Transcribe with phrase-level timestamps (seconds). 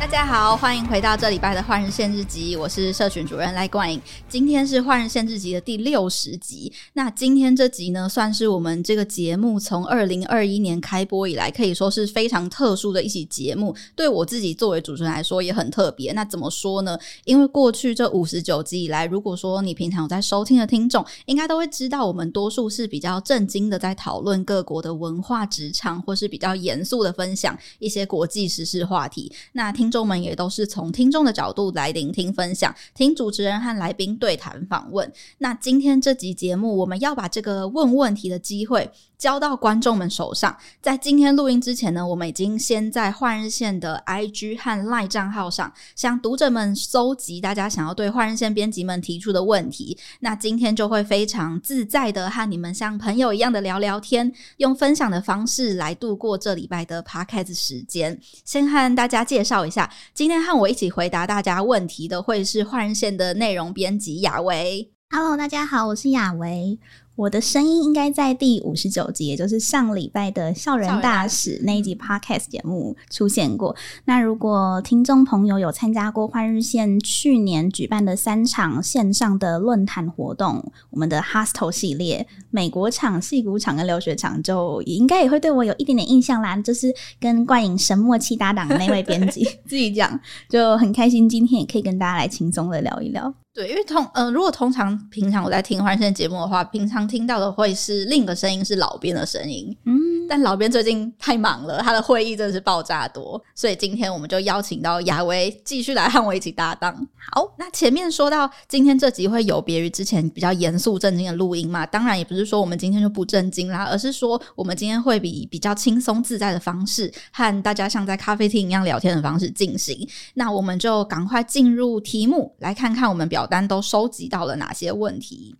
[0.00, 4.00] 大家好，欢迎回到这礼拜的《换日线日集》，我是社群主任赖冠颖。
[4.30, 6.72] 今天是《换日线日集》的第六十集。
[6.94, 13.76] 那今天这集呢，算是我们这个节目从二零二一年开播以来，可以说是非常特殊的一期节目。
[13.94, 16.12] 对我自己作为主持人来说，也很特别。
[16.12, 16.98] 那怎么说呢？
[17.26, 29.30] 因为过去这五十九集以来，如果说你平常有在收听的听众，应该都会知道，我们多数是比较正经的，在讨论各国的文化、职场，或是比较严肃的分享一些国际时事话题。
[29.52, 29.89] 那听。
[29.90, 35.12] 众们也都是从听众的角度来聆听分享，听主持人和来宾对谈访问。
[35.38, 40.56] 那今天这集节目，我们要把这个问问题的机会交到观众们手上。
[40.80, 49.98] 在今天录音之前呢，我们已经先在换日线的 IG 和 LINE 账号上，向读者们搜集大家想要对换日线编辑们提出的问题。
[50.20, 58.18] 那今天就会非常自在的和你们像朋友一样的聊聊天，用分享的方式来度过这礼拜的 Podcast 时间。
[58.46, 59.92] 先和大家介绍一下。
[60.14, 64.90] 今天和我一起回答大家问题的会是换日线的内容编辑雅薇。
[65.10, 66.78] Hello，大家好，我是雅薇。
[67.16, 73.76] 我的声音应该在第五十九集，也就是上礼拜的校园大使那一集 Podcast 节目出现过。
[74.06, 86.56] 那如果听众朋友有参加过换日线去年举办的三场线上的论坛活动，我们的 Hostel 系列，美国场、戏骨场跟留学场，就应该也会对我有一点点印象啦。
[86.56, 93.34] 就是跟冠影神默契搭档的那位编辑 自己讲，就很开心，今天也可以跟大家来轻松的聊一聊。
[93.60, 99.76] 对，因为通呃，如果通常平常我在听换声节目的话，平常听到的会是另一个声音，是老编的声音。
[99.84, 100.00] 嗯。
[100.26, 106.94] 但老编最近太忙了，他的会议真的是爆炸多，所以今天我们就邀请到雅薇继续来和我一起搭档。
[107.32, 120.08] 好，那前面说到今天这集会有别于之前比较严肃正经的录音嘛，当然也不是说我们今天就不正经啦，而是说我们今天会比比较轻松自在的方式和大家像在咖啡厅一样聊天的方式进行。
[120.34, 125.56] 那我们就赶快进入题目，来看看我们表单都收集到了哪些问题。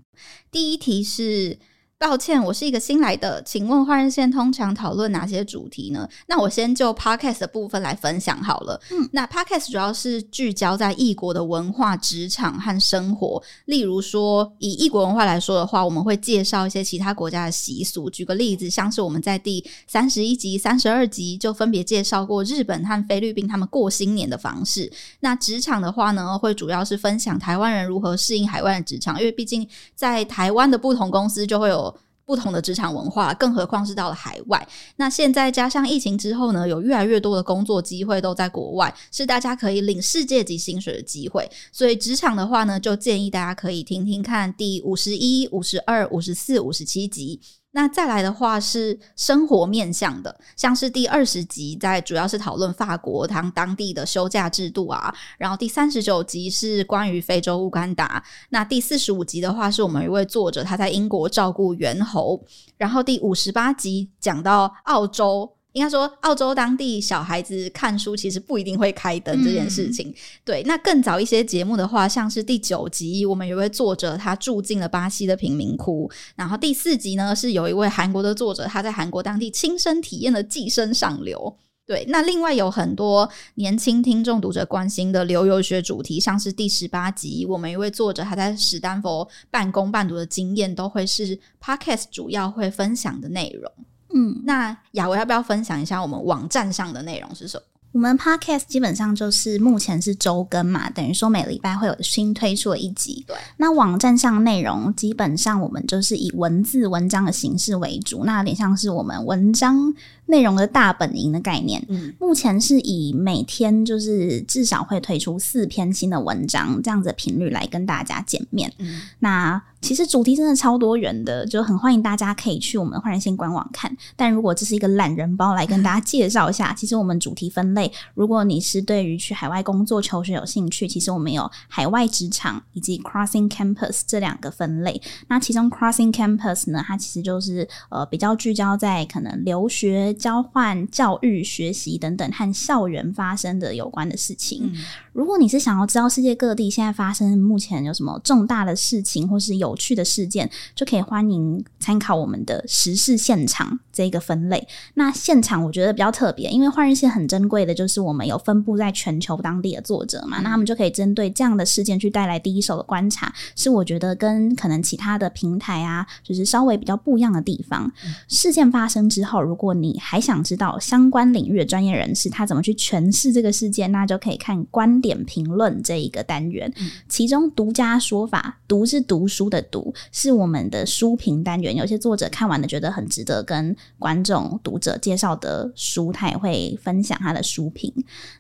[0.51, 1.59] 第一题是。
[2.01, 6.09] 抱歉，我是一个新来的，请问换日线通常讨论哪些主题呢？
[6.29, 8.81] 那我先就 Podcast 的部分来分享好了。
[8.91, 13.43] 嗯，那 Podcast 主要是聚焦在异国的文化、职场和生活。
[13.67, 18.09] 例如说，以异国文化来说的话，我们会介绍一些其他国家的习俗。
[18.09, 24.91] 举个例子，像是我们在第三十一集、三十二集就分别介绍过日本和菲律宾他们过新年的方式。
[25.21, 31.90] 那职场的话呢，会主要是分享台湾人如何适应海外的职场，因为毕竟在台湾的不同公司就会有。
[32.31, 34.69] 不同的职场文化，更何况是到了海外。
[34.95, 41.51] 那现在加上疫情之后呢，有越来越多的工作机会都在国外，是大家可以领世界级薪水的机会。
[41.73, 47.41] 所以职场的话呢，就建议大家可以听听看第五十一、五十二、五十四、五十七集。
[47.73, 62.45] 那再来的话是生活面向的，像是第二十集在主要是讨论法国他们当地的休假制度啊，然后第三十九集是关于非洲乌干达，那第四十五集的话是我们一位作者他在英国照顾猿猴，
[62.77, 65.57] 然后第五十八集讲到澳洲。
[65.73, 70.09] 应该说，澳洲当地小孩子看书其实不一定会开灯这件事情。
[70.09, 70.15] 嗯、
[70.45, 81.57] 对，那更早一些节目的话，像是第九集，我们有一位作者他住进了巴西的贫民窟，然后第四集呢是有一位韩国的作者他在韩国当地亲身体验了寄生上流。
[81.87, 93.73] 对，那另外有很多年轻听众读者关心的留游学主题，像是第十八集，我们一位作者他在史丹佛半工半读的经验，都会是 Podcast 主要会分享的内容。
[94.15, 97.63] 嗯，那雅维要不要分享一下我们网站上的内容是什么？
[97.93, 103.25] 我们 Podcast 基本上就是目前是周更嘛，等于说每礼拜会有新推出的一集。
[103.27, 109.93] 对，那网站上内容基本上我们就是以文字文章的形式为主，那有点像是我们文章
[110.31, 111.85] 内容的大本营的概念。
[111.89, 118.73] 嗯，目前是以每天就是至少会推出四篇新的文章这样子的频率来跟大家见面。
[118.79, 119.63] 嗯，那。
[119.83, 123.91] 其实主题真的超多元的，就很欢迎大家可以去我们焕然线官网看。
[124.15, 135.01] 但如果这是一个懒人包来跟大家介绍一下，其实我们主题分类，如果你是对于去海外工作求学有兴趣，其实我们有海外职场以及 Crossing Campus 这两个分类。
[135.29, 144.71] 那其中 Crossing Campus 呢，它其实就是呃比较聚焦在可能留学、交换、教育、学习等等和校园发生的有关的事情。
[144.75, 144.83] 嗯。
[145.15, 154.67] 如果你是想要知道世界各地现在发生目前有什么重大的事情，或是有有趣的事件，就可以欢迎参考我们的时事现场这一个分类。
[154.95, 167.89] 那现场我觉得比较特别，因为换日线很珍贵的就是我们有分布在全球当地的作者嘛，那他们就可以针对这样的事件去带来第一手的观察，是我觉得跟可能其他的平台啊，就是稍微比较不一样的地方。
[168.27, 176.73] 事件发生之后，如果你还想知道相关领域的专业人士他怎么去诠释这个事件，那就可以看观点评论这一个单元，
[177.09, 181.77] 其中独家说法，读是读书的读，是我们的书评单元。
[181.77, 187.93] 有些作者看完了觉得很值得跟观众读者介绍的书，他也会分享他的书评。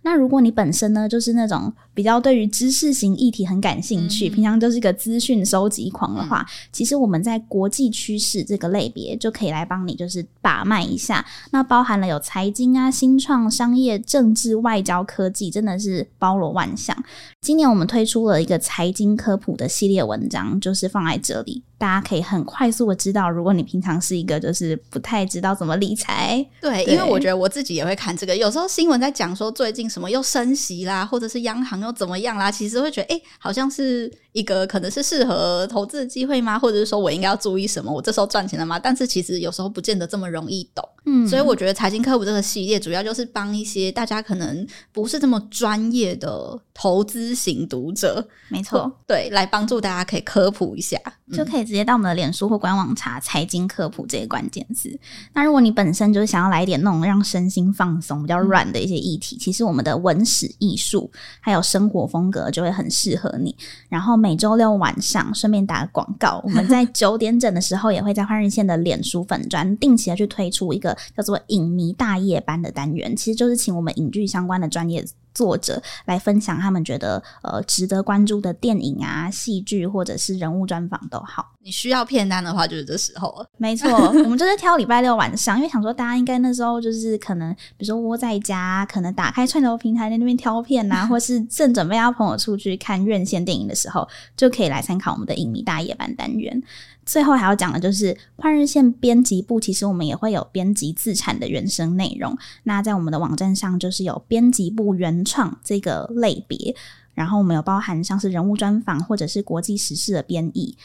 [0.03, 11.25] 那如果你本身呢，就是那种比较对于知识型议题很感兴趣，嗯、平常就是一个资讯收集狂的话，嗯、其实我们在国际趋势这个类别就可以来帮你就是把脉一下。
[11.53, 16.97] 那它包含了有财经啊、新创、商业、政治、外交、科技，真的是包罗万象。
[17.43, 36.59] 今年我们推出了一个财经科普的系列文章，就是放在这里，大家可以很快速的知道，如果你平常是一个就是不太知道怎么理财，对，对因为我觉得我自己也会看这个，有时候新闻在讲说最近什么又升息啦，或者是央行又怎么样啦，其实会觉得哎、欸，好像是一个可能是适合投资的机会吗？
[36.59, 37.91] 或者是说我应该要注意什么？
[37.91, 38.79] 我这时候赚钱了吗？
[38.79, 47.31] 但是其实有时候不见得这么容易懂，嗯，所以我觉得财经科普这个系列主要就是帮一些大家可能不是这么专业的投资。
[47.41, 50.99] 型读者，没错，对，来帮助大家可以科普一下，
[51.33, 54.99] 就可以直接到我们的脸书或官网查“财经科普”这些关键字。
[55.33, 63.55] 那如果你本身就是想要来一点那种让身心放松、比较软的一些议题，嗯、其实我们的文史艺术还有生活风格就会很适合你。
[63.89, 75.05] 然后每周六晚上，顺便打个广告，我们在 九点整的时候也会在换日线的脸书粉专定期的去推出一个叫做“影迷大夜班”的单元，其实就是请我们影剧相关的专业。
[75.35, 81.53] 作者来分享他们觉得呃值得关注的电影啊、戏剧或者是人物专访都好。
[81.63, 83.47] 你需要片单的话，就是这时候了。
[83.59, 83.91] 没错，
[84.25, 96.63] 我们就是挑礼拜六晚上，因为想说大家应该那时候就是可能，比如说窝在家，可能打开串流平台在那边挑片啊，或是正准备要朋友出去看院线电影的时候，就可以来参考我们的影迷大夜班单元。
[97.11, 102.39] 最后还要讲的就是换日线编辑部，其实我们也会有编辑自产的原生内容。
[102.63, 106.77] 那在我们的网站上，就是有编辑部原创这个类别，
[107.15, 110.77] 然后我们有包含像是人物专访或者是国际时事的编译。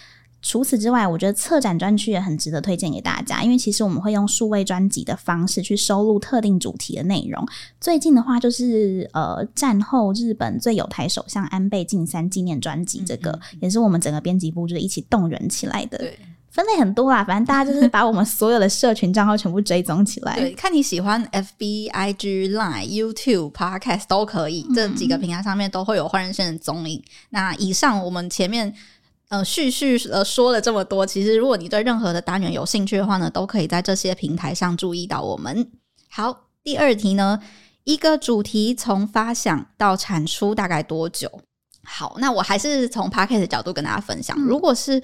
[0.48, 7.44] 除此之外，我觉得策展专区也很值得推荐给大家，因为其实我们会用数位专辑的方式去收录特定主题的内容。
[7.82, 15.98] 最近的话，就是呃战后日本最有台首相安倍晋三纪念专辑，这个嗯嗯也是我们整个编辑部就是一起动员起来的。
[15.98, 16.20] 对，
[16.52, 20.36] 分类很多啦，反正大家就是把我们所有的社群账号全部追踪起来。
[20.36, 27.04] 对，看你喜欢 FB、IG、Line、YouTube、Podcast 都可以，这几个平台上面都会有换人线的踪影。
[27.32, 28.72] 那以上我们前面。
[29.30, 35.72] 呃，叙叙呃说了这么多，其实如果你对任何的单元有兴趣的话呢，都可以在这些平台上注意到我们。
[36.10, 37.42] 好，第二题呢，
[37.86, 41.42] 一个主题从发想到产出大概多久？
[41.84, 44.38] 好，那我还是从 Podcast 的角度跟大家分享。
[44.40, 45.02] 嗯、如果是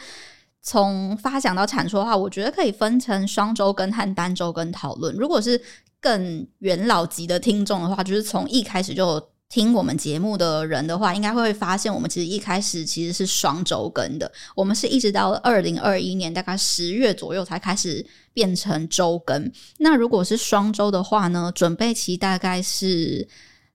[0.62, 5.16] 从发想到产出的话，我觉得可以分成双周跟和单周跟讨论。
[5.16, 5.60] 如果是
[6.00, 9.31] 更元老级的听众的话，就是从一开始就。
[9.52, 14.32] 听我们节目的人的话，应该会发现我们其实一开始其实是双周更的。
[14.56, 19.52] 我们是一直到二零二一年大概十月左右才开始变成周更。
[19.80, 23.28] 那如果是双周的话呢，准备期大概是。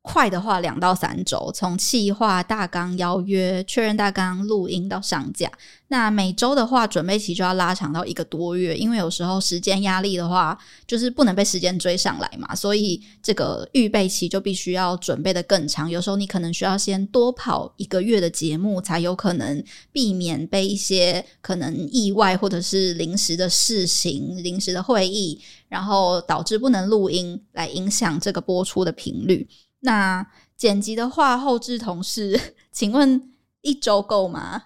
[0.07, 5.51] 快的话，两到三周，从企划、大纲、邀约、确认大纲、录音到上架。
[5.89, 15.91] 那每周的话，准备期就要拉长到一个多月，因为有时候时间压力的话，就是不能被时间追上来嘛，所以这个预备期就必须要准备得更长。
[15.91, 29.47] 有时候你可能需要先多跑一个月的节目，才有可能避免被一些可能意外或者是临时的事情、临时的会议，然后导致不能录音，来影响这个播出的频率。
[29.87, 30.27] 那
[30.57, 34.65] 剪辑的话，后置同事， 请问一周够吗？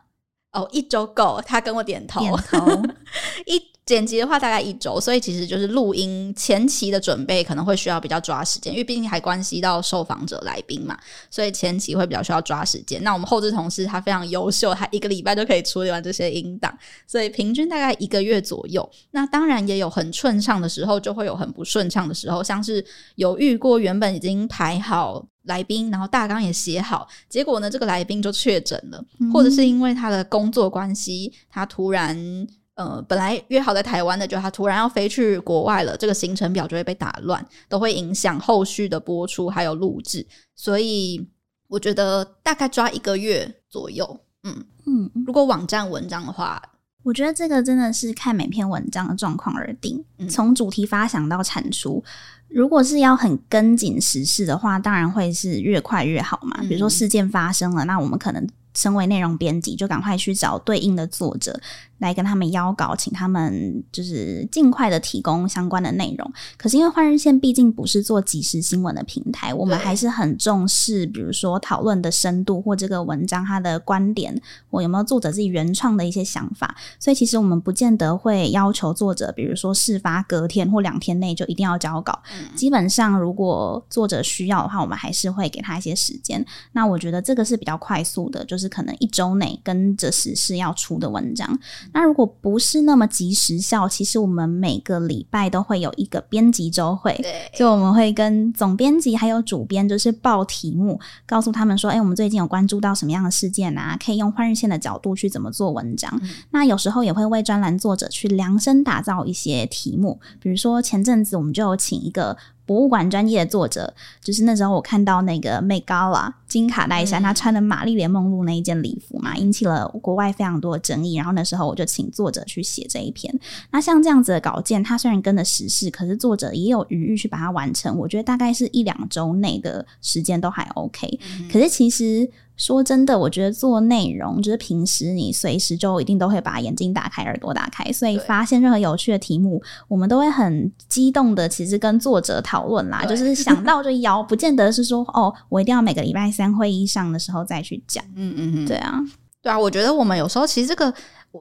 [0.52, 2.20] 哦，一周够，他跟我点头。
[2.20, 2.82] 点头
[3.46, 10.96] 一剪辑的话，大概一周，所以其实就是录音前期的准备可能会需要比较抓时间，因为毕竟还关系到受访者来宾嘛，
[11.28, 13.02] 所以前期会比较需要抓时间。
[13.02, 16.72] 那我们后置同事他非常优秀，他一个礼拜就可以处理完这些音档，
[17.04, 18.88] 所以平均大概一个月左右。
[19.10, 22.84] 那当然也有很顺畅的时候，就会有很不顺畅的时候，像是
[23.16, 32.46] 有遇过原本已经排好来宾，然后大纲也写好，结果呢这个来宾就确诊了，嗯、或者是因为他的工作关系，他突然。
[32.80, 41.28] 呃，本来约好在台湾的，就他突然要飞去国外了，这个行程表就会被打乱，都会影响后续的播出还有录制，所以
[41.68, 44.18] 我觉得大概抓一个月左右。
[44.44, 46.62] 嗯嗯，如果网站文章的话，
[47.02, 52.02] 我觉得这个真的是看每篇文章的状况而定，从主题发想到产出，
[52.48, 56.62] 如果是要很跟紧时事的话，当然会是越快越好嘛。
[56.62, 61.60] 比如说事件发生了，那我们可能身为内容编辑，就赶快去找对应的作者。
[62.00, 66.32] 来跟他们邀稿，请他们就是尽快的提供相关的内容。
[66.56, 74.40] 可是因为换日线毕竟不是做即时新闻的平台，我们还是很重视，比如说讨论的深度或这个文章它的观点，
[74.70, 76.74] 或有没有作者自己原创的一些想法。
[76.98, 82.20] 所以其实我们不见得会要求作者，比如说事发隔天或两天内就一定要交稿。
[82.32, 82.46] 嗯。
[82.56, 86.44] 基本上如果作者需要的话，我们还是会给他一些时间。
[86.72, 91.58] 那我觉得这个是比较快速的，就是可能一周内跟着时事要出的文章。
[91.92, 103.96] 那如果不是那么及时效，其实我们每个礼拜都会有一个编辑周会，对，就我们会跟总编辑还有主编就是报题目，告诉他们说，哎、欸，我们最近有关注到什么样的事件啊？
[104.04, 106.10] 可以用换日线的角度去怎么做文章。
[106.22, 112.36] 嗯、那有时候也会为专栏作者去量身打造一些题目，比如说前阵子我们就有请一个。
[112.70, 121.16] 博物馆专业的作者，就是那时候我看到那个 Met Gala 金卡戴珊，她穿的玛丽莲梦露那一件礼服嘛，引起了国外非常多的争议。
[121.16, 123.36] 然后那时候我就请作者去写这一篇。
[123.72, 127.98] 那像这样子的稿件，它虽然跟着时事，可是作者也有余裕去把它完成。
[127.98, 131.18] 我觉得大概是一两周内的时间都还 OK。
[131.52, 132.30] 可是其实。
[132.60, 148.04] 说真的，我觉得做内容就是平时你随时就一定都会把眼睛打开、耳朵打开，所以发现任何有趣的题目，我们都会很激动的，其实跟作者讨论啦，就是 想到就邀，不见得是说哦，我一定要每个礼拜三会议上的时候再去讲。
[148.14, 149.00] 嗯嗯嗯，对啊，
[149.42, 150.92] 对啊，我觉得我们有时候其实这个。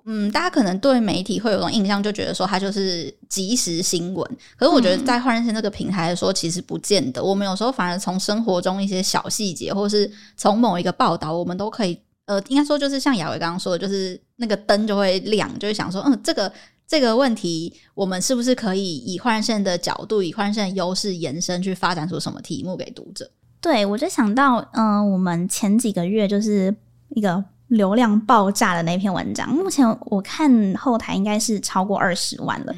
[0.06, 4.38] 嗯，大家可能对媒体会有种印象，就觉得说它就是即时新闻。
[4.56, 7.24] 可是我觉得在换人线这个平台来说，其实不见得。
[7.24, 16.54] 我们有时候反而从生活中一些小细节，或是从某一个报道，我们都可以呃，应该说就是像雅维刚刚说的，就是那个灯就会亮，就会想说，嗯，这个
[16.88, 23.32] 这个问题，我们是不是可以以换日线的角度，以换日线的优势延伸去发展出什么题目给读者？
[23.60, 26.76] 对，我就想到，嗯、呃，我们前几个月就是
[27.16, 27.44] 一个。
[27.70, 32.76] 流量爆炸的那篇文章，目前我看后台应该是超过二十万了。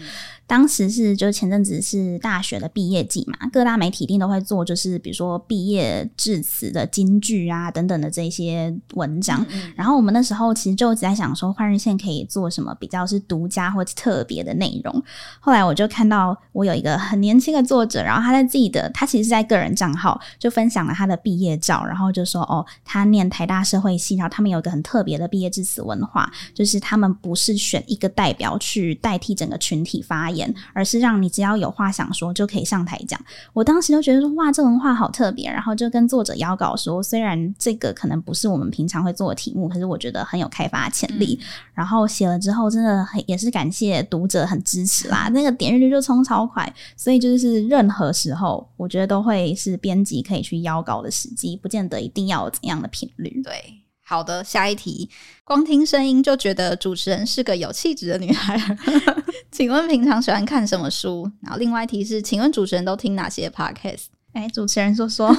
[0.51, 9.45] 当时是就前阵子是大学的毕业季嘛，各大媒体一定都会做，就是比如说毕业致辞的金句啊等等的这些文章。
[9.77, 15.01] 然后我们那时候其实就一直在想说，换日线可以做什么比较是独家或特别的内容。
[15.39, 30.40] 后来我就看到我有一个很年轻的作者，然后他在自己的他其实是在个人账号就分享了他的毕业照，然后就说哦，他念台大社会系，然后他们有一个很特别的毕业致辞文化，就是他们不是选一个代表去代替整个群体发言。
[30.73, 33.19] 而是让你只要有话想说就可以上台讲。
[33.53, 41.37] 我当时就觉得说哇，这文化好特别，然后就跟作者邀稿说，虽然这个可能不是我们平常会做的题目，可是我觉得很有开发潜力。
[41.41, 46.71] 嗯、然后写了之后，真的很也是感谢读者很支持啦，那个点阅率就冲超快。
[46.95, 53.41] 所以就是任何时候，我觉得都会是编辑可以去邀稿的时机，不见得一定要有怎样的频率。
[53.43, 53.80] 对。
[54.11, 55.09] 好的，下一题。
[55.45, 58.59] 光听声音就觉得主持人是个有气质的女孩。
[59.49, 61.31] 请问平常喜欢看什么书？
[61.39, 64.07] 然后另外一题是，请问主持人都听哪些 podcast？
[64.33, 65.33] 哎，主持人说说。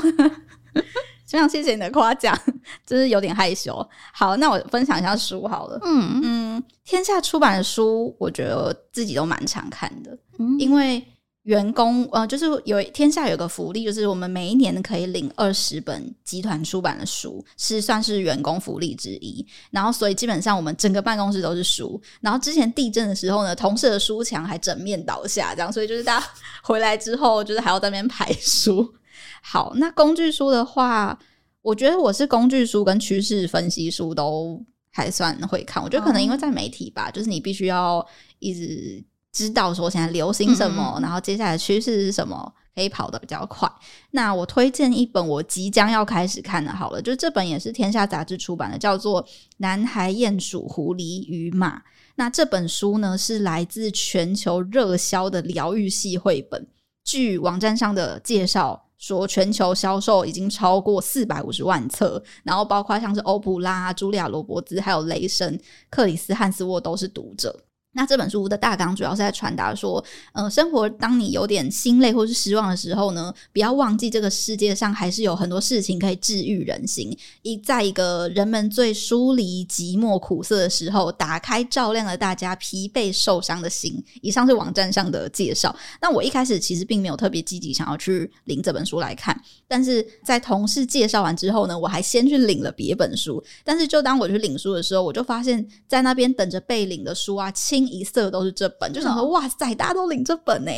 [1.26, 2.38] 非常谢谢你的夸奖，
[2.86, 3.86] 就是有点害羞。
[4.14, 5.78] 好，那我分享一下书好了。
[5.84, 11.04] 嗯嗯，天下出版的书，我觉得我自己都蛮常看的，嗯、因为。
[11.44, 19.44] 员工呃，就是有天下有个福利，就是我们每一年可以领二十本集团出版的书，是算是员工福利之一。
[19.72, 22.00] 然后，所以基本上我们整个办公室都是书。
[22.20, 26.26] 然后之前地震的时候呢，同事的书墙还整面倒下，这样，所以就是大家
[26.62, 28.94] 回来之后，就是还要在那边排书。
[29.42, 31.18] 好，那工具书的话，
[31.60, 35.82] 我觉得我是工具书跟趋势分析书都还算会看。
[35.82, 38.06] 我觉得可能因为在媒体吧，就是你必须要
[38.38, 39.02] 一直。
[39.32, 43.70] 知道说现在流行什么，嗯、然后接下来趋势是什么，可以跑得比较快。
[44.10, 49.24] 那我推荐一本我即将要开始看的，好了，就这本也是天下杂志出版的，叫做
[49.56, 51.78] 《男孩、鼹鼠、狐狸与马》。
[52.16, 56.66] 那这本书呢，是来自全球热销的疗愈系绘本。
[57.02, 65.58] 据网站上的介绍说，全球销售已经超过四百五十万册，然后包括像是欧普拉、茱莉亚·罗伯兹、还有雷神、
[65.88, 67.64] 克里斯·汉斯沃都是读者。
[67.94, 77.16] 那这本书的大纲主要是在传达说，呃，生活当你有点心累或是失望的时候呢，不要忘记这个世界上还是有很多事情可以治愈人心。
[77.42, 84.02] 一在一个人们最疏离、寂寞、苦涩的时候，打开照亮了大家疲惫受伤的心。
[84.22, 85.74] 以上是网站上的介绍。
[86.00, 93.42] 那我一开始其实并没有特别积极想要去领这本书来看，但是在同事介绍完之后呢，我还先去领了别本书。
[93.62, 97.50] 但是就当我去领书的时候，我就发现，在那边等着被领的书啊，
[97.86, 100.70] 清一色都是这本，就想说哇塞，大家都领这本呢，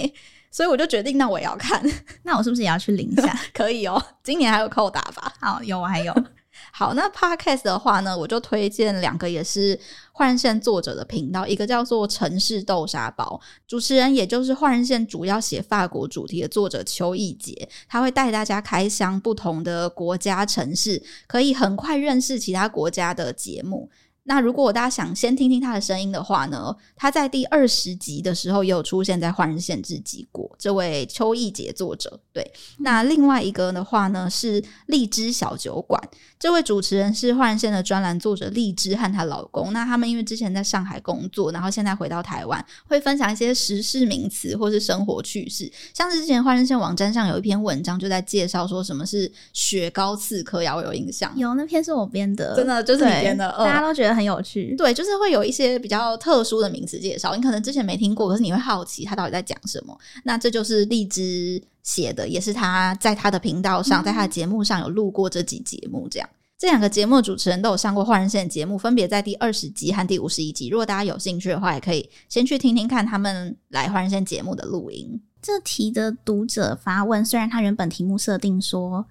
[0.50, 1.82] 所以我就决定，那我也要看。
[2.25, 3.38] 那我是不是也要去领一下？
[3.52, 5.32] 可以哦，今年还有扣打吧？
[5.40, 6.14] 好，有我还有。
[6.73, 9.78] 好，那 Podcast 的话呢，我就推荐两个，也是
[10.12, 23.90] 换日线作者的频道，一个叫做城市豆沙包，主持人也就是换日线主要写法国主题的作者邱义杰，他会带大家开箱不同的国家城市，可以很快认识其他国家的节目。
[24.26, 30.50] 那如果大家想先听听他的声音的话呢，他在第二十集的时候也有出现在《换人线》自己过。
[30.59, 32.50] 这位邱奕杰作者，对。
[32.78, 36.00] 那另外一个的话呢，是荔枝小酒馆，
[36.38, 39.75] 这位主持人是《换日线》的专栏作者荔枝和她老公。
[39.75, 45.71] 那他们因为之前在上海工作，然后现在回到台湾，会分享一些时事名词或是生活趣事。
[45.93, 51.31] 像是之前《换人线》网站上有一篇文章，就在介绍说什么是雪糕刺客，呀，我有印象。
[51.37, 54.13] 有，那篇是我编的，真的就是你编的，大家都觉得。
[54.14, 59.99] 很有趣，对，就是会有一些比较特殊的名词介绍，你可能之前没听过，可是你会好奇他到底在讲什么。
[60.23, 66.09] 那这就是荔枝写的，也是他在他的频道上，在他的节目上有录过这集节目。
[66.09, 66.28] 这样，
[66.59, 70.68] 这两个节目主持人都有上过换人线节目，分别在第二十集和第五十一集。
[70.68, 75.21] 如果大家有兴趣的话，也可以先去听听看他们来换人线节目的录音。
[75.42, 79.04] 这题的读者发问，虽然他原本题目设定说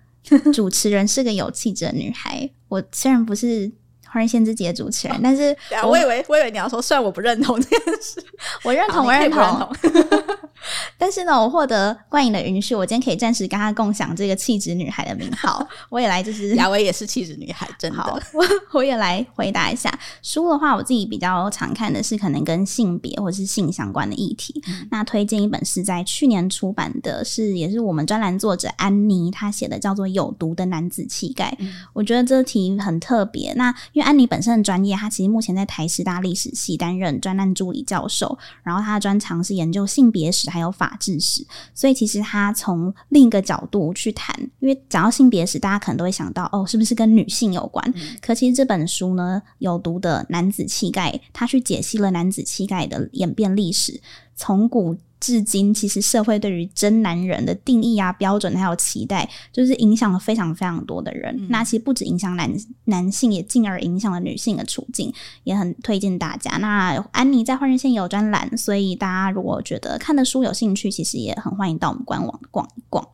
[0.54, 3.72] 主持人是个有气质的女孩，我虽然不是。
[4.14, 8.24] 换日线自己的主持人，但是我，我以为我以为你要说，虽然我不认同这件事，
[8.64, 9.76] 我认同，我认同。
[10.98, 15.68] 但是呢，我获得冠颖的允许，我今天可以暂时跟他共享这个气质女孩的名号。
[15.90, 18.24] 我也来，就是 雅薇也是气质女孩，真的。
[18.34, 19.92] 我我也来回答一下
[20.22, 24.62] 书的话，我自己比较常看的是可能跟性别或是性相关的议题。
[24.68, 31.50] 嗯、那推荐一本是在去年出版的，是也是我们专栏作者安妮她写的，叫做《有毒的男子气概》。
[31.60, 33.52] 嗯、我觉得这题很特别。
[33.56, 40.44] 那因为安妮本身的专业，她其实目前在台师大历史系担任专案助理教授，然后她的专长是研究性别史。
[40.54, 41.44] 还有法治史，
[41.74, 47.92] 所以其实他从另一个角度去谈，因为讲到性别史，大家可能都会想到哦，是不是跟女性有关？
[48.22, 54.00] 可其实这本书呢，有毒的男子气概，他去解析了男子气概的演变历史，
[54.36, 54.96] 从古。
[55.24, 61.34] 至今，其实社会对于真男人的定义啊、标准还有期待，就是影响了非常非常多的人。
[61.40, 62.52] 嗯、那其实不止影响男
[62.84, 65.14] 男性，也进而影响了女性的处境，
[65.46, 66.58] 也很推荐大家。
[66.58, 73.08] 那安妮在换日线有专栏，所以大家如果觉得看的书有兴趣，其实也很欢迎到我们官网逛一逛。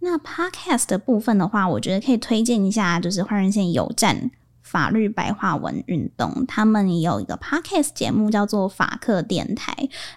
[0.00, 4.32] 那 Podcast 的部分的话，我觉得可以推荐一下，就是换人线有站。
[4.74, 9.72] 法律白话文运动，他们也有一个 podcast 节目叫做法客电台。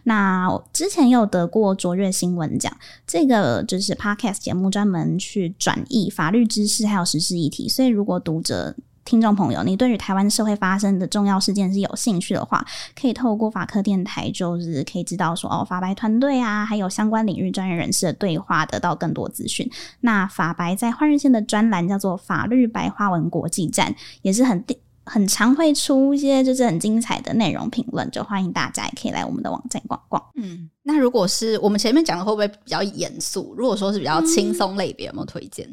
[0.06, 7.70] 那之前有得过卓越新闻奖，这个就是 podcast 节目专门去转译法律知识还有时事议题。
[7.70, 8.76] 所以如果读者
[9.08, 19.72] 听众朋友，你对于台湾社会发生的重要事件是有兴趣的话，可以透过法科电台，就是可以知道说哦，法白团队啊，还有相关领域专业人士的对话，得到更多资讯。
[20.02, 24.62] 那法白在换日线的专栏叫做“法律白话文国际站”，也是很
[25.06, 30.22] 很常会出一些就是很精彩的内容评论，就欢迎大家也可以来我们的网站逛逛。
[30.36, 33.56] 嗯，那如果是我们前面讲的，会不会比较严肃？
[33.58, 35.66] 如果说是比较轻松类别，有没有推荐？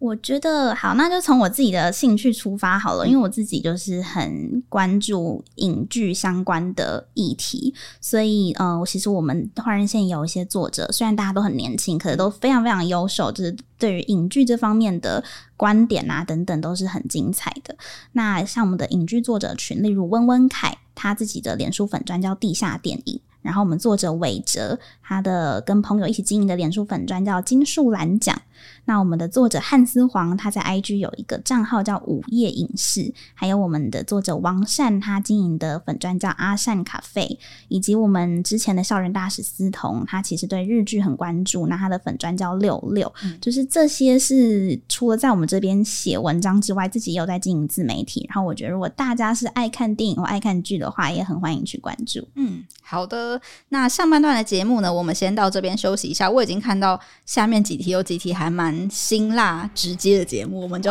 [0.00, 15.22] 我觉得好，那就从我自己的兴趣出发好了，因为我自己就是很关注影剧相关的议题，所以呃，其实我们换日线有一些作者，虽然大家都很年轻，可是都非常非常优秀，就是对于影剧这方面的
[15.54, 17.76] 观点啊等等都是很精彩的。
[18.12, 23.20] 那像我们的影剧作者群，例如温温凯，他自己的脸书粉专叫地下电影。
[23.42, 28.40] 然后我们作者韦哲，他的跟朋友一起经营的脸书粉专叫金树兰奖。
[28.84, 33.12] 那我们的作者汉斯黄，他在 IG 有一个账号叫午夜影视。
[33.34, 37.38] 还有我们的作者王善，他经营的粉专叫阿善咖啡。
[37.68, 41.66] 以及我们之前的校园大使思彤，他其实对日剧很关注。
[41.66, 48.26] 那他的粉专叫六六，嗯、就是这些是除了在我们这边写文章之外，自己也有在经营自媒体。
[48.28, 52.26] 然后我觉得，如果大家是爱看电影或爱看剧的话，也很欢迎去关注。
[52.34, 53.40] 嗯，好的。
[53.68, 56.28] 那上半段的节目呢，我们先到这边休息一下。
[56.28, 60.90] 我已经看到下面几题有几题还蛮辛辣直接的节目，我们就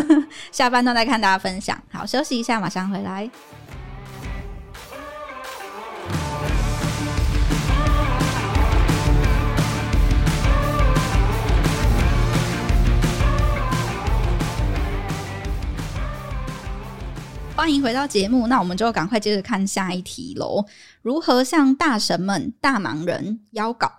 [0.52, 1.76] 下班都在看大家分享。
[1.90, 3.30] 好，休息一下，马上回来。
[17.56, 20.64] 欢迎回到节目，那我们就赶快接着看下一题喽。
[21.02, 23.90] 如何向大神们、大忙人邀稿？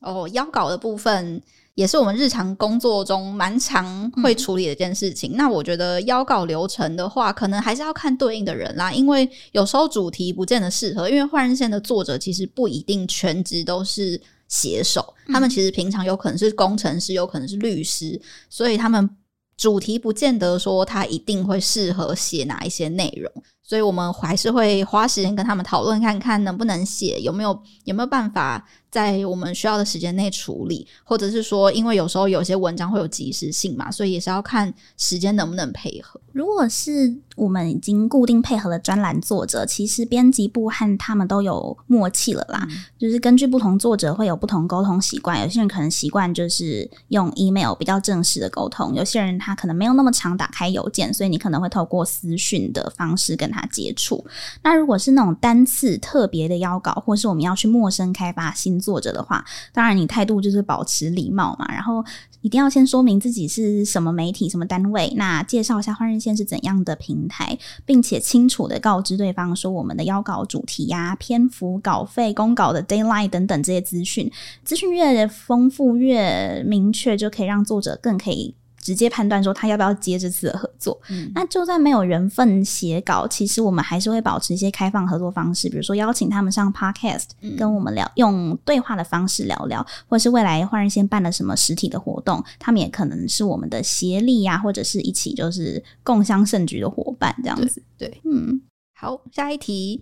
[0.00, 1.42] 哦，邀稿的部分。
[1.78, 5.34] 也是我们日常工作中蛮常会处理的一件事情。
[5.34, 19.08] 嗯、那我觉得邀稿流程的话，可能还是要看对应的人啦，因为有时候主题不见得适合，因为换日线的作者其实不一定全职都是写手，他们其实平常有可能是工程师，有可能是律师，所以他们。
[19.56, 23.28] 主题不见得说他一定会适合写哪一些内容，
[23.68, 36.18] 所以我们还是会花时间跟他们讨论，看看能不能写，有没有有没有办法在我们需要的时间内处理，或者是说，因为有时候有些文章会有及时性嘛，所以也是要看时间能不能配合。
[36.32, 42.66] 如果是我们已经固定配合的专栏作者，其实编辑部和他们都有默契了啦。
[42.70, 54.24] 嗯、就是根据不同作者会有不同沟通习惯，有些人可能习惯就是用 email 比较正式的沟通，有些人他可能没有那么常打开邮件，所以你可能会透过私讯的方式跟他接触。
[54.62, 62.02] 那如果是那种单次特别的邀稿，或是我们要去陌生开发新作者的话，当然你态度就是保持礼貌嘛，然后
[62.40, 66.28] 一定要先说明自己是什么媒体、什么单位，那介绍一下换日线。
[66.38, 74.30] 是怎样的平台，并且清楚的告知对方说我们的邀稿主题呀、篇幅、稿费、公稿的 deadline 等等这些资讯，
[74.62, 78.54] 资讯越丰富越明确，就可以让作者更可以。
[78.88, 80.98] 直接判断说他要不要接这次的合作。
[81.10, 87.26] 嗯，那就算没有人份写稿，其实我们还是会保持一些开放合作方式，比如说邀请他们上 Podcast，
[87.58, 97.82] 跟我们聊，用对话的方式聊聊，或是未来换日先办了什么实体的活动，他们也可能是我们的协力呀、啊，或者是一起就是共襄盛举的伙伴这样子。
[97.98, 98.62] 对，对嗯，
[98.94, 100.00] 好，下一题，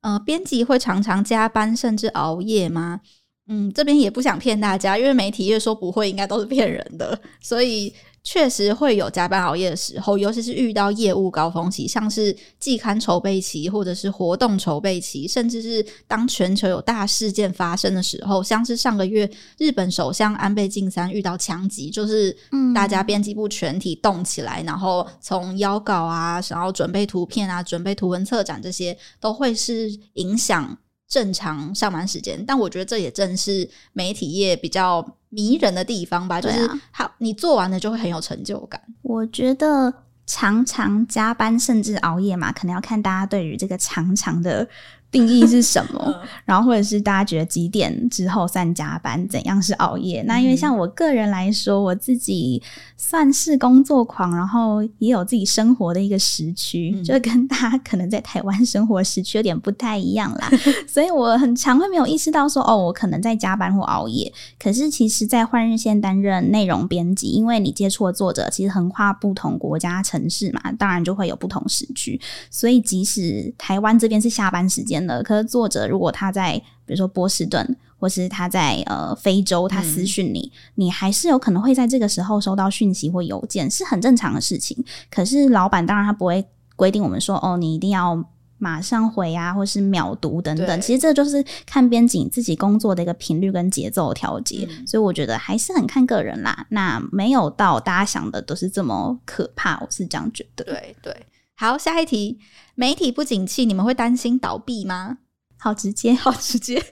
[0.00, 3.02] 呃，编辑会常常加班甚至熬夜吗？
[3.48, 7.92] 嗯，这边也不想骗大家，因为媒体越说不会，应该都是骗人的，所以。
[8.24, 22.36] 确实会有加班熬夜的时候，尤其是遇到业务高峰期，像是季刊筹备期，或者是活动筹备期，甚至是当全球有大事件发生的时候，像是上个月日本首相安倍晋三遇到枪击，就是
[22.72, 32.44] 大家编辑部全体动起来，嗯、然后从邀稿啊，然后准备图片啊，准备图文策展这些，都会是影响正常上班时间。
[32.46, 35.04] 但我觉得这也正是媒体业比较。
[35.32, 38.80] 迷人的地方吧，就是好，你做完了就会很有成就感。
[39.02, 39.92] 我觉得
[40.26, 44.68] 常常加班甚至熬夜嘛，可能要看大家对于这个常常的。
[45.12, 46.20] 定义是什么？
[46.46, 49.28] 然后或者是大家觉得几点之后算加班？
[49.28, 50.22] 怎样是熬夜？
[50.22, 52.60] 那因为像我个人来说，我自己
[52.96, 60.50] 算是工作狂，然后也有自己生活的一个时区，嗯、就跟大家可能在台湾生活时区有点不太一样啦。
[60.88, 64.32] 所以我很常会没有意识到说，哦，我可能在加班或熬夜。
[64.58, 72.18] 可是其实，在换日线担任内容编辑，因为你接触的作者其实横跨不同国家城市嘛，当然就会有不同时区。
[72.50, 75.01] 所以即使台湾这边是下班时间。
[75.22, 84.84] 可是作者如果他在比如说波士顿，或是他在呃非洲，他私讯你，嗯、你还是有可能会在这个时候收到讯息或邮件，是很正常的事情。
[85.10, 88.24] 可是老板当然他不会规定我们说哦，你一定要
[88.58, 90.80] 马上回啊，或是秒读等等。
[90.80, 94.66] 其实这就是看编辑自己工作的一个频率跟节奏调节。
[94.68, 96.66] 嗯、所以我觉得还是很看个人啦。
[96.70, 100.64] 那没有到大家想的都是这么可怕，我是这样觉得。
[100.64, 101.16] 对对。
[101.56, 102.38] 好，下一题，
[102.74, 105.18] 媒体不景气，你们会担心倒闭吗？
[105.58, 106.82] 好直接， 好直接。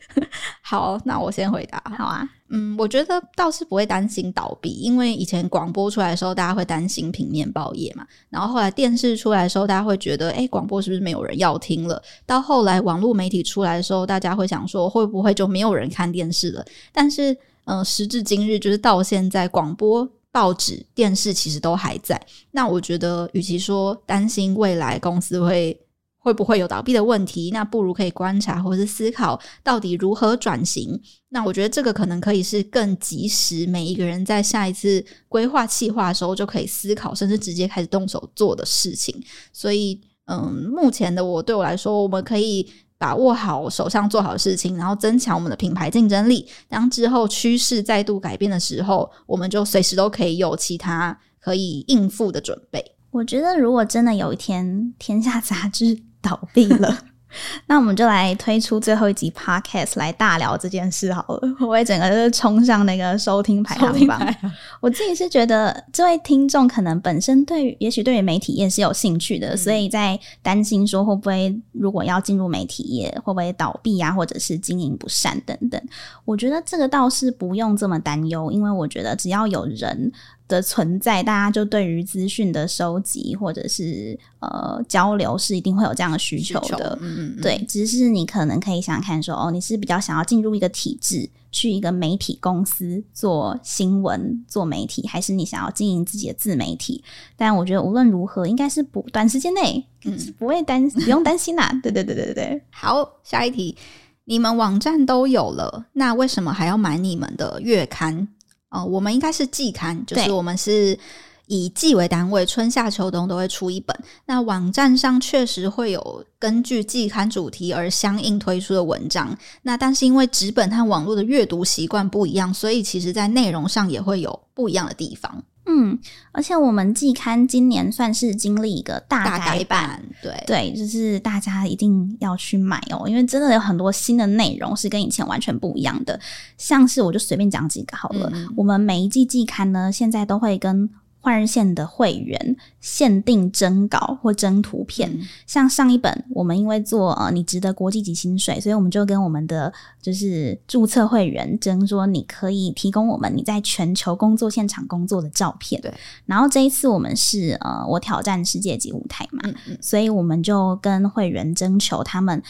[0.63, 1.83] 好，那我先回答。
[1.99, 8.07] 好啊，嗯，我觉得倒是不会担心倒闭，因为以前广播出来的时候，大家会担心平面报业嘛。
[8.29, 12.01] 然后后来电视出来的时候，大家会觉得，诶，广播是不是没有人要听了？
[12.25, 16.65] 到后来网络媒体出来的时候，大家会想说，会不会就没有人看电视了？
[16.93, 17.33] 但是，
[17.65, 20.09] 嗯、呃，时至今日，就是到现在，广播。
[20.33, 22.21] 报纸、电视其实都还在。
[22.53, 25.79] 那我觉得，与其说担心未来公司会
[26.19, 31.01] 会不会有倒闭的问题，那不如可以观察或是思考到底如何转型。
[31.31, 39.15] 那我觉得这个可能可以是更及时，每一个人在下一次规划计划的时候就可以思考，甚至直接开始动手做的事情。
[39.53, 42.71] 所以，嗯，目前的我对我来说，我们可以。
[43.01, 46.47] 把握好手上做好事情，然后增强我们的品牌竞争力。
[46.69, 52.85] 当之后趋势再度改变的时候，我们就随时都可以有其他可以应付的准备。
[53.11, 56.99] 我觉得，如果真的有一天天下杂志倒闭了。
[57.67, 61.41] 那我们就来推出最后一集 Podcast 来大聊这件事好了。
[61.61, 64.35] 我也整个就是冲上那个收听排行榜。
[64.81, 75.81] 我自己是觉得，这位听众可能本身对于，也许对于媒体业是有兴趣的，嗯、所以在担心说会不会如果要进入媒体业会不会倒闭啊，或者是经营不善等等。
[76.25, 80.13] 我觉得这个倒是不用这么担忧，因为我觉得只要有人。
[80.51, 86.99] 的存在，大家就对于资讯的收集或者是呃交流是一定会有这样的需求的。
[87.01, 97.03] 嗯嗯，对，只是你可能可以想想看说，说哦，你是比较想要进入一个体制，去一个媒体公司做新闻、做媒体，还是你想要经营自己的自媒体？
[97.37, 99.87] 但我觉得无论如何，应该是不短时间内
[100.19, 101.73] 是不会担、嗯、不用担心啦。
[101.83, 102.61] 对对对对对。
[102.71, 103.77] 好，下一题，
[104.25, 108.27] 你们网站都有了，那为什么还要买你们的月刊？
[108.71, 110.99] 哦，我们应该是季刊，就是我们是
[111.47, 113.97] 以季为单位，春夏秋冬都会出一本。
[114.27, 119.37] 那网站上确实会有根据季刊主题而相应推出的文章。
[119.63, 125.43] 那但是因为纸本和网络的阅读习惯不一样，所以其实在内容上也会有不一样的地方。
[125.67, 125.99] 嗯，
[126.33, 136.19] 而且我们季刊今年算是经历一个大改版，对对，就是大家一定要去买哦，因为真的有很多新的内容是跟以前完全不一样的。
[136.57, 140.91] 像是我就随便讲几个好了，嗯、我们每一季季刊呢，现在都会跟。
[141.21, 155.81] 换日线的会员限定征稿或征图片，嗯、像上一本我们因为做呃你值得国际级薪水，所以我们就跟我们的就是注册会员征说，你可以提供我们你在全球工作现场工作的照片。
[155.83, 155.93] 对，
[156.27, 162.43] 然后这一次我们是呃我挑战世界级舞台嘛，嗯嗯，所以我们就跟会员征求他们。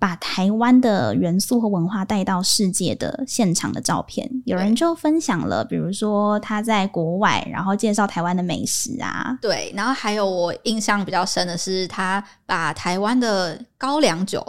[0.00, 9.38] 把台湾的元素和文化带到世界的现场的照片，有人就分享了，比如说他在国外，然后介绍台湾的美食啊。
[9.40, 14.42] 对，然后还有我印象比较深的是，他把台湾的高粱酒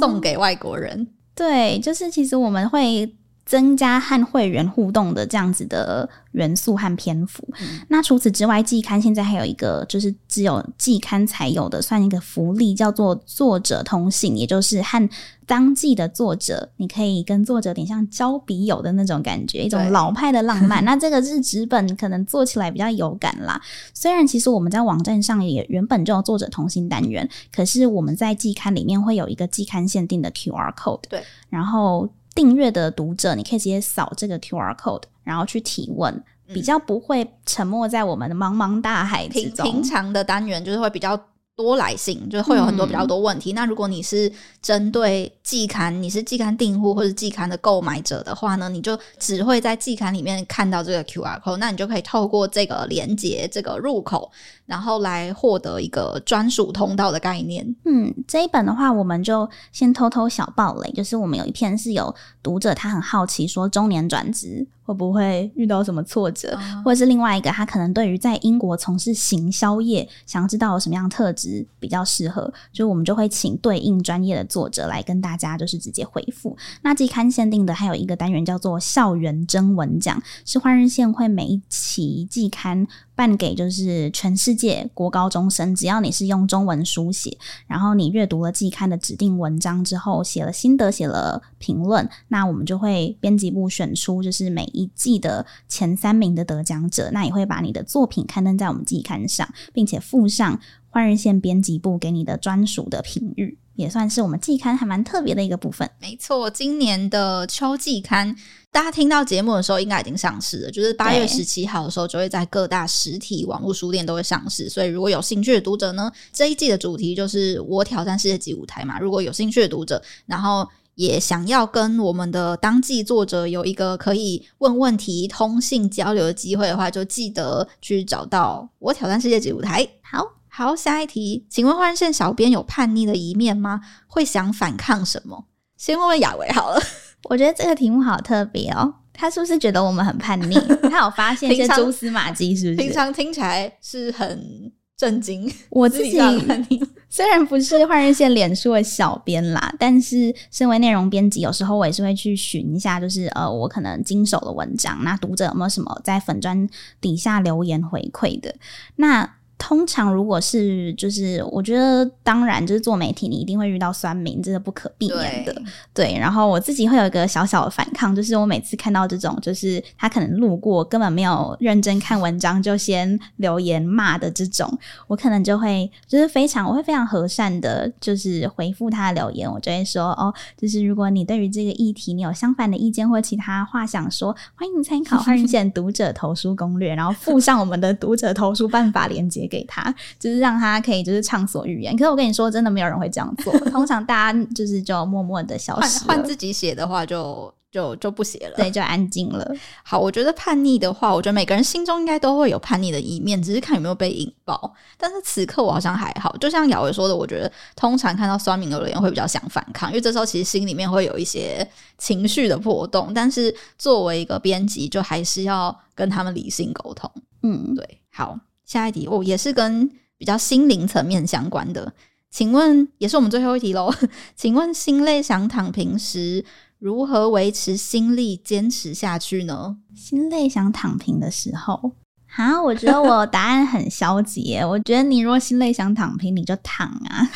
[0.00, 1.02] 送给外国人。
[1.02, 1.06] 哦。
[1.34, 3.12] 对，就是其实我们会。
[3.46, 7.48] 增加和会员互动的这样子的元素和篇幅。
[7.60, 15.08] 嗯、那除此之外，季刊现在还有一个，就是只有季刊才有的，算一个福利，叫做作者通信，也就是和
[15.46, 20.82] 当季的作者，你可以跟作者有点像交笔友的那种感觉，一种老派的浪漫。
[20.84, 23.62] 那这个是纸本，可能做起来比较有感啦。
[23.94, 31.02] 虽然其实我们在网站上也原本就有作者通信单元，可是我们在季刊里面会有一个季刊限定的 QR code。
[31.08, 32.08] 对，然后。
[32.36, 39.64] 订阅的读者，你可以直接扫这个 QR code，然后去提问，比较不会沉没在我们的茫茫大海之中。
[39.64, 41.20] 平平常的单元就是会比较。
[41.56, 43.50] 多来信就会有很多比较多问题。
[43.50, 54.30] 嗯、那如果你是针对季刊，你是季刊订户或者季刊的购买者的话呢，你就只会在季刊里面看到这个 QR code，那你就可以透过这个连接这个入口，
[54.66, 57.74] 然后来获得一个专属通道的概念。
[57.84, 64.66] 嗯，这一本的话，我们就先偷偷小爆雷，就是我们有一篇是有读者他很好奇说中年转职。
[64.86, 76.56] 会不会遇到什么挫折，或者是另外一个，他可能对于在英国从事行销业，想要知道有什么样特质比较适合，就我们就会请对应专业的作者来跟大家就是直接回复。
[76.82, 82.86] 那季刊限定的还有一个单元叫做校园征文奖，是换日线会每一期季刊。
[83.16, 105.90] 办给就是全世界国高中生，只要你是用中文书写，然后你阅读了季刊的指定文章之后，写了心得，写了评论，那我们就会编辑部选出就是每一季的前三名的得奖者，那也会把你的作品刊登在我们季刊上，并且附上换日线编辑部给你的专属的评语，也算是我们季刊还蛮特别的一个部分。
[106.00, 108.36] 没错，今年的秋季刊。
[108.76, 110.70] 大家听到节目的时候，应该已经上市了。
[110.70, 114.68] 就是八月十七号的时候，就会在各大实体网络书店都会上市。
[114.68, 119.00] 所以，如果有兴趣的读者呢，这一季的主题就是我挑战世界级舞台嘛。
[119.00, 129.88] 如果有兴趣的读者，然后也想要跟我们的当季作者有一个可以问问题、通信交流的机会的话，就记得去找到我挑战世界级舞台。
[130.02, 133.80] 好好，下一题，请问换日线小编有叛逆的一面吗？
[134.06, 135.46] 会想反抗什么？
[135.78, 136.82] 先问问雅维好了。
[137.24, 140.54] 我觉得这个题目好特别哦，他是不是觉得我们很叛逆？
[140.88, 142.86] 他有发现一些 蛛丝马迹，是不是？
[142.86, 145.52] 平常听起来是很震惊。
[145.70, 146.18] 我自己
[147.08, 156.68] 虽然不是换日线脸书的小编啦，但是身为内容编辑，有时候我也是会去寻一下，就是呃，我可能经手的文章，那读者有没有什么在粉专
[157.00, 158.54] 底下留言回馈的？
[158.96, 159.28] 那。
[159.58, 165.52] 通常如果是就是，我觉得当然就是做媒体，你一定会遇到酸民，这是不可避免的。
[165.94, 189.56] 对，对，然后我自己会有一个小小的反抗，就是我每次看到这种，就是他可能路过，根本没有认真看文章，就先留言骂的这种，我可能就会就是非常，我会非常和善的，就是回复他的留言，我就会说哦，就是如果你对于这个议题你有相反的意见或其他话想说，欢迎参考换日线读者投书攻略，然后附上我们的读者投书办法连结。
[189.56, 191.96] 给他，就是让他可以就是畅所欲言。
[191.96, 193.58] 可是我跟你说，真的没有人会这样做。
[193.70, 196.04] 通常大家就是就默默的消失。
[196.04, 199.50] 换自己写的话就，就就就不写了，对，就安静了。
[199.82, 204.74] 好，我觉得叛逆的话，我觉得每个人心中应该都会有叛逆的一面，只是看有没有被引爆。
[204.98, 213.12] 但是此刻我好像还好，就像雅维说的，我觉得通常看到酸民的留言会比较想反抗，因为这时候其实心里面会有一些情绪的波动。
[213.14, 217.10] 但是作为一个编辑，就还是要跟他们理性沟通。
[217.42, 218.00] 嗯，对。
[218.10, 221.92] 好，下一题哦，也是跟比较心灵层面相关的，
[222.30, 223.90] 请问也是我们最后一题喽？
[224.36, 226.44] 请问心累想躺平时，
[226.78, 229.76] 如何维持心力坚持下去呢？
[229.94, 231.92] 心累想躺平的时候，
[232.26, 234.66] 哈，我觉得我答案很消极耶。
[234.66, 237.30] 我觉得你如果心累想躺平，你就躺啊，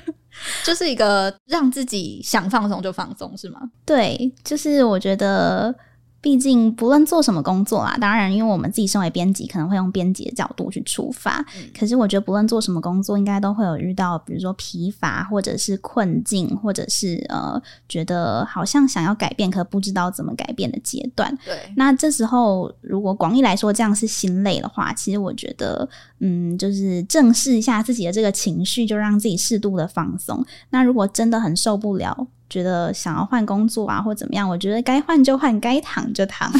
[0.64, 3.60] 就是一个让自己想放松就放松，是吗？
[3.84, 5.74] 对，就是我觉得。
[6.22, 11.38] 毕竟，不论做什么工作啊，当然，因为我们自己身为编辑，可能会用编辑的角度去出发。
[11.56, 21.34] 嗯、可是，我觉得不论做什么工作，应该都会有遇到，比如说疲乏，或者是困境，或者是呃，觉得好像想要改变，可不知道怎么改变的阶段。
[21.44, 21.56] 对。
[21.76, 30.44] 那这时候，如果广义来说这样是心累的话，其实我觉得，嗯，就是正视一下自己的这个情绪，就让自己适度的放松。
[30.68, 34.46] 那如果真的很受不了，觉得想要换工作啊，或怎么样？
[34.46, 36.52] 我觉得该换就换，该躺就躺。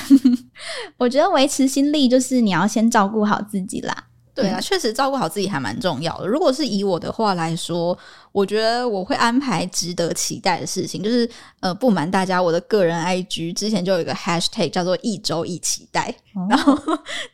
[0.96, 4.04] 我觉得维持心力就是你要先照顾好自己啦。
[4.34, 6.26] 对啊，确实照顾好自己还蛮重要的。
[6.26, 7.96] 如果是以我的话来说，
[8.32, 11.02] 我觉得我会安排值得期待的事情。
[11.02, 11.28] 就是
[11.60, 16.78] 呃，不瞒大家，我的个人 IG 之前就有一个 hashtag 叫做“一周一期待”，哦、 然后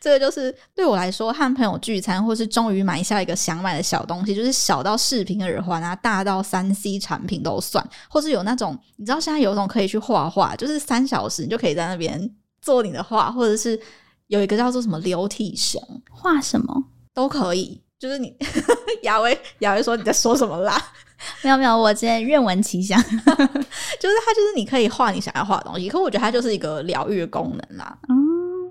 [0.01, 12.29] 这个就是对我来说，和朋友聚餐，或是终于买下一个想买的小东西，就是小到饰品耳环啊，大到三 C 产品都算，或是有那种你知道现在有一种可以去画画，就是三小时你就可以在那边
[12.61, 13.79] 做你的画，或者是
[14.27, 16.83] 有一个叫做什么流体熊，画什么？
[17.13, 18.35] 都可以，就是你
[19.03, 20.79] 雅威雅威说你在说什么啦？
[21.41, 27.97] 没有没有，我今天愿闻其详， 就是它就是你可以画你想要画的东西，可我觉得它就是一个疗愈的功能啦。
[28.07, 28.15] 嗯，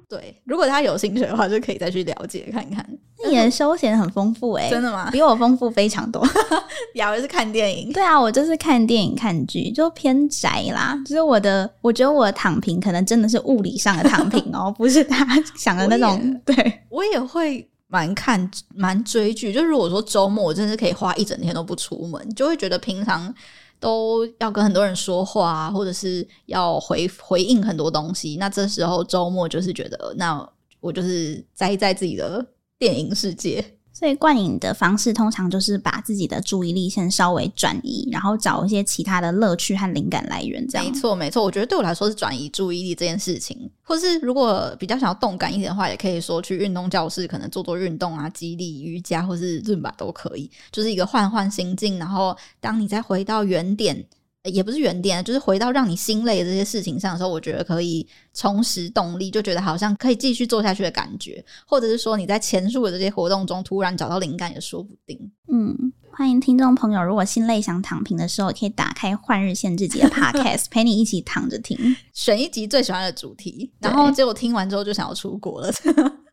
[0.08, 2.86] 对，如果他有兴趣的话，就可以再去了解看看。
[3.28, 5.10] 你的休闲很丰富诶、欸，真的吗？
[5.10, 6.26] 比我丰富非常多。
[6.94, 10.96] 雅维是看电影，对啊，我就是看电影看剧，就偏宅啦。
[11.04, 15.26] 就是我的，我觉得我的躺平可能真的是物理上的躺平哦， 不是他
[15.56, 16.40] 想的那种。
[16.44, 17.68] 对，我也会。
[17.88, 23.32] 蛮看蛮追剧，就如果说周末我真的是可以花一整天都不出门，就会觉得平常
[23.78, 28.38] 都要跟很多人说话，或者是要回回应很多东西。
[28.40, 30.44] 那这时候周末就是觉得，那
[30.80, 32.44] 我就是宅在自己的
[32.78, 33.72] 电影世界。
[33.92, 40.68] 所以灌影的方式通常就是把自己的注意力先稍微转移，然后找一些其他的乐趣和灵感来源。
[40.68, 40.86] 这样。
[40.86, 41.42] 没错，没错。
[41.42, 51.98] 我觉得对我来说是转移注意力这件事情，或是如果比较想要动感一点的话，也可以说去运动教室，可能做做运动啊，肌力、瑜伽或是伦巴都可以，就是一个换换心境。
[51.98, 54.04] 然后当你再回到原点。
[54.46, 65.18] 也不是原点，就是回到让你心累的这些事情上的时候，我觉得可以重拾动力，就觉得好像可以继续做下去的感觉，或者是说你在前述的这些活动中突然找到灵感也说不定。
[65.48, 71.78] 嗯，欢迎听众朋友，如果心累想躺平的时候，可以打开换日线自己的 Podcast， 陪你一起躺着听，
[72.12, 75.72] 选一集最喜欢的主题，然后结果听完之后就想要出国了。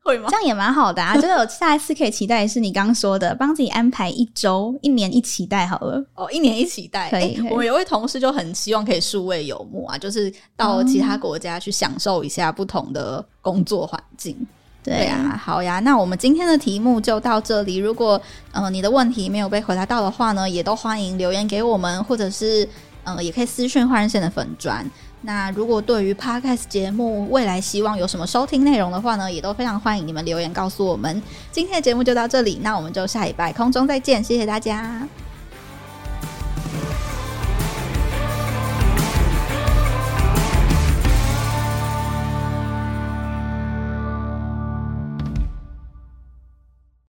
[0.04, 0.28] 会吗？
[0.30, 1.16] 这样也蛮好的啊！
[1.16, 6.04] 就有下一次可以期待，是你刚刚说的，帮自己安排一周、一年一期待好了。
[6.16, 7.36] 哦，一年一期待，可以。
[7.36, 14.36] 欸、可以我们有位同事就很希望可以数位游牧啊，就是到其他国家去享受一下不同的工作环境。
[14.39, 14.48] 嗯、
[14.84, 15.80] 对啊，好呀。
[15.80, 17.78] 那我们今天的题目就到这里。
[17.78, 22.66] 如果嗯、呃、你的问题没有被回答到的话呢，也都欢迎留言给我们，或者是
[23.06, 24.86] 嗯、呃、也可以私讯换人线的粉专。
[25.26, 31.22] 那如果对于 Podcast 节目未来希望有什么收听内容的话呢，也都非常欢迎你们留言告诉我们。
[31.52, 35.08] 今天的节目就到这里，那我们就下礼拜空中再见，谢谢大家。